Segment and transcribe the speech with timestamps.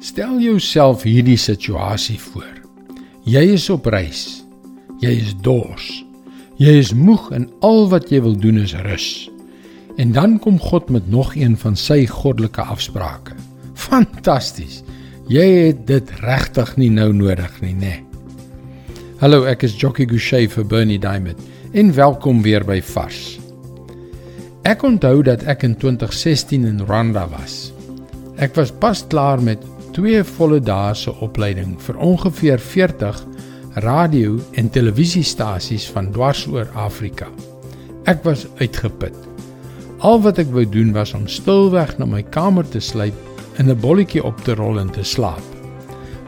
[0.00, 2.52] Stel jouself hierdie situasie voor.
[3.24, 4.42] Jy is op reis.
[5.00, 5.86] Jy is dors.
[6.60, 9.30] Jy is moeg en al wat jy wil doen is rus.
[9.96, 13.32] En dan kom God met nog een van sy goddelike afsprake.
[13.72, 14.82] Fantasties.
[15.32, 17.80] Jy het dit regtig nie nou nodig nie, né?
[17.80, 18.02] Nee.
[19.16, 21.40] Hallo, ek is Jockey Gouchee vir Bernie Diamond
[21.72, 23.38] en welkom weer by Vars.
[24.68, 27.72] Ek onthou dat ek in 2016 in Rwanda was.
[28.36, 29.64] Ek was pas klaar met
[29.96, 33.20] twee volle dae se opleiding vir ongeveer 40
[33.84, 37.30] radio en televisiestasies van dwars oor Afrika.
[38.04, 39.16] Ek was uitgeput.
[40.04, 43.16] Al wat ek wou doen was om stilweg na my kamer te sluip
[43.56, 45.44] en 'n bolletjie op te rol en te slaap.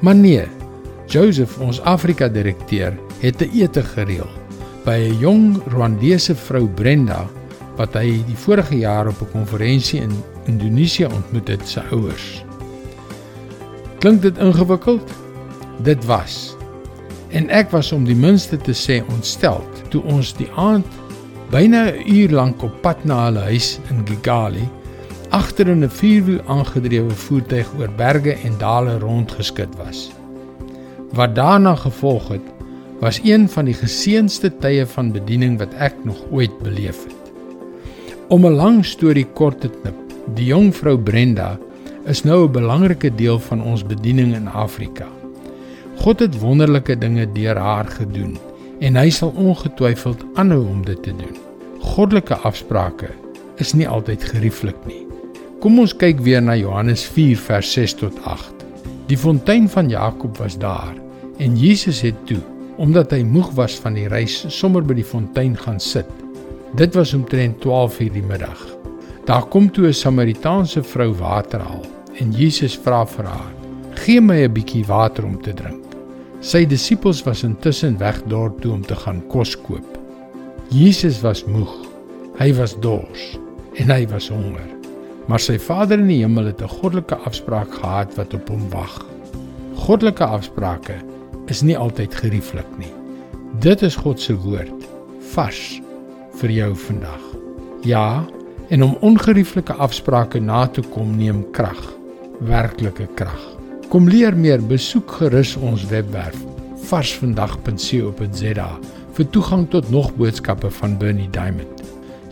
[0.01, 0.48] Maar nee,
[1.07, 4.32] Joseph, ons Afrika direkteur, het 'n ete gereël
[4.85, 7.29] by 'n jong Rwandese vrou Brenda
[7.77, 10.12] wat hy die vorige jaar op 'n konferensie in
[10.46, 12.48] Indonesië ontmoet het se ouers.
[13.98, 15.11] Klink dit ingewikkeld?
[15.83, 16.57] Dit was.
[17.29, 20.87] En ek was om die minste te sê ontstel toe ons die aand
[21.51, 24.69] byna 'n uur lank op pad na hulle huis in Kigali
[25.30, 30.10] agter in 'n vierwiel aangedrewe voertuig oor berge en dale rondgeskit was.
[31.13, 32.46] Wat daarna gevolg het,
[33.01, 37.32] was een van die geseënste tye van bediening wat ek nog ooit beleef het.
[38.29, 39.99] Om 'n lang storie kort te knip,
[40.35, 41.59] die jong vrou Brenda
[42.09, 45.06] is nou 'n belangrike deel van ons bediening in Afrika.
[45.96, 48.38] God het wonderlike dinge deur haar gedoen
[48.80, 51.36] en hy sal ongetwyfeld aanhou om dit te doen.
[51.80, 53.10] Goddelike afsprake
[53.56, 55.06] is nie altyd gerieflik nie.
[55.60, 58.64] Kom ons kyk weer na Johannes 4 vers 6 tot 8.
[59.06, 60.95] Die fontein van Jakob was daar
[61.38, 62.40] en Jesus het toe,
[62.76, 66.09] omdat hy moeg was van die reis, sommer by die fontein gaan sit.
[66.75, 68.66] Dit was omtrent 12:00 die middag.
[69.25, 73.53] Daar kom toe 'n Samaritaanse vrou water haal en Jesus vra vir haar:
[73.94, 75.84] "Gee my 'n bietjie water om te drink."
[76.41, 79.99] Sy disippels was intussen weg dorp toe om te gaan kos koop.
[80.70, 81.75] Jesus was moeg.
[82.38, 83.38] Hy was dors
[83.75, 84.70] en hy was honger.
[85.26, 89.06] Maar sy Vader in die hemel het 'n goddelike afspraak gehad wat op hom wag.
[89.75, 90.94] Goddelike afsprake
[91.47, 92.92] is nie altyd gerieflik nie.
[93.60, 94.87] Dit is God se woord
[95.34, 95.81] vars
[96.41, 97.22] vir jou vandag.
[97.82, 98.25] Ja,
[98.69, 101.97] en om ongerieflike afsprake na te kom neem krag
[102.41, 103.44] werklike krag.
[103.88, 106.38] Kom leer meer, besoek gerus ons webwerf
[106.88, 108.69] varsvandag.co.za
[109.16, 111.82] vir toegang tot nog boodskappe van Bernie Diamond.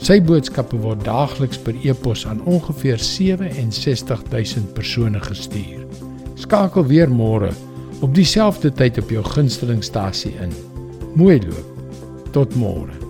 [0.00, 5.86] Sy boodskappe word daagliks per e-pos aan ongeveer 67000 persone gestuur.
[6.36, 7.52] Skakel weer môre
[8.04, 10.52] op dieselfde tyd op jou gunstelingstasie in.
[11.16, 11.72] Mooi loop.
[12.36, 13.05] Tot môre.